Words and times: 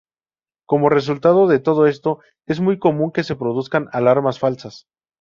Como 0.65 0.89
resultado 0.89 1.45
de 1.45 1.59
todo 1.59 1.85
esto, 1.85 2.21
es 2.47 2.59
muy 2.59 2.79
común 2.79 3.11
que 3.11 3.23
se 3.23 3.35
produzcan 3.35 3.87
alarmas 3.91 4.39
falsas. 4.39 4.87